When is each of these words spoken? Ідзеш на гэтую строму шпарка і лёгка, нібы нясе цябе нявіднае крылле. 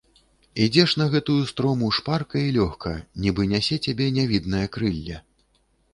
Ідзеш 0.65 0.93
на 1.01 1.05
гэтую 1.15 1.35
строму 1.51 1.89
шпарка 1.99 2.41
і 2.47 2.55
лёгка, 2.57 2.95
нібы 3.27 3.47
нясе 3.55 3.75
цябе 3.87 4.11
нявіднае 4.17 4.65
крылле. 4.79 5.21